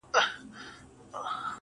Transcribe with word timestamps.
خو 0.03 0.07
زه: 0.11 0.21